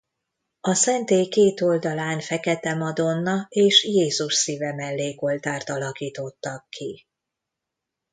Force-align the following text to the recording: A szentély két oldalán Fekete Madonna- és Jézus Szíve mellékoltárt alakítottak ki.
A 0.61 0.73
szentély 0.73 1.27
két 1.27 1.61
oldalán 1.61 2.19
Fekete 2.19 2.73
Madonna- 2.75 3.45
és 3.49 3.83
Jézus 3.83 4.33
Szíve 4.35 4.73
mellékoltárt 4.75 5.69
alakítottak 5.69 6.69
ki. 6.69 7.05